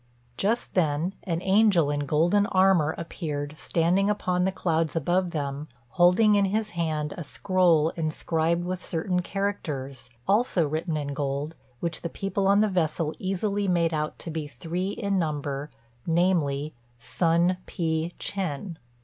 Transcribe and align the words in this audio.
Just 0.35 0.73
then, 0.73 1.13
an 1.25 1.43
angel 1.43 1.91
in 1.91 2.07
golden 2.07 2.47
armour 2.47 2.95
appeared 2.97 3.53
standing 3.59 4.09
upon 4.09 4.45
the 4.45 4.51
clouds 4.51 4.95
above 4.95 5.29
them, 5.29 5.67
holding 5.89 6.33
in 6.33 6.45
his 6.45 6.71
hand 6.71 7.13
a 7.19 7.23
scroll 7.23 7.89
inscribed 7.91 8.65
with 8.65 8.83
certain 8.83 9.19
characters, 9.21 10.09
also 10.27 10.67
written 10.67 10.97
in 10.97 11.13
gold, 11.13 11.55
which 11.81 12.01
the 12.01 12.09
people 12.09 12.47
on 12.47 12.61
the 12.61 12.67
vessel 12.67 13.13
easily 13.19 13.67
made 13.67 13.93
out 13.93 14.17
to 14.17 14.31
be 14.31 14.47
three 14.47 14.89
in 14.89 15.19
number, 15.19 15.69
namely 16.07 16.73
Sun 16.97 17.57
Pi 17.67 18.11
chên. 18.19 18.77